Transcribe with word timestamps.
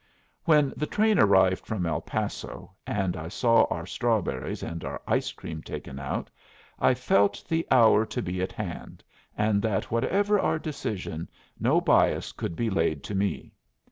When 0.45 0.73
the 0.75 0.87
train 0.87 1.19
arrived 1.19 1.67
from 1.67 1.85
El 1.85 2.01
Paso, 2.01 2.71
and 2.87 3.15
I 3.15 3.27
saw 3.27 3.65
our 3.65 3.85
strawberries 3.85 4.63
and 4.63 4.83
our 4.83 4.99
ice 5.05 5.31
cream 5.31 5.61
taken 5.61 5.99
out, 5.99 6.31
I 6.79 6.95
felt 6.95 7.43
the 7.47 7.67
hour 7.69 8.03
to 8.07 8.21
be 8.23 8.41
at 8.41 8.51
hand, 8.51 9.03
and 9.37 9.61
that 9.61 9.91
whatever 9.91 10.39
our 10.39 10.57
decision, 10.57 11.29
no 11.59 11.79
bias 11.79 12.31
could 12.31 12.55
be 12.55 12.71
laid 12.71 13.03
to 13.03 13.13
me. 13.13 13.53